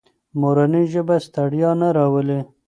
مورنۍ 0.41 0.85
ژبه 0.93 1.15
ستړیا 1.25 1.71
نه 1.81 1.87
راولي. 1.97 2.39